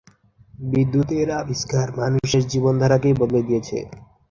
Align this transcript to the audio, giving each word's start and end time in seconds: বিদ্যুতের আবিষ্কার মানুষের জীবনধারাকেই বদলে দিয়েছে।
বিদ্যুতের 0.65 1.27
আবিষ্কার 1.41 1.87
মানুষের 1.99 2.43
জীবনধারাকেই 2.51 3.15
বদলে 3.21 3.41
দিয়েছে। 3.47 3.77